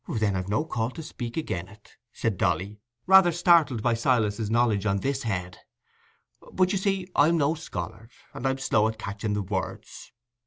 "Then 0.07 0.35
I've 0.35 0.49
no 0.49 0.65
call 0.65 0.89
to 0.89 1.03
speak 1.03 1.37
again' 1.37 1.67
it," 1.67 1.95
said 2.11 2.35
Dolly, 2.39 2.79
rather 3.05 3.31
startled 3.31 3.83
by 3.83 3.93
Silas's 3.93 4.49
knowledge 4.49 4.87
on 4.87 4.97
this 5.01 5.21
head; 5.21 5.59
"but 6.51 6.71
you 6.71 6.79
see 6.79 7.07
I'm 7.15 7.37
no 7.37 7.53
scholard, 7.53 8.09
and 8.33 8.47
I'm 8.47 8.57
slow 8.57 8.87
at 8.87 8.97
catching 8.97 9.33
the 9.35 9.43
words. 9.43 10.11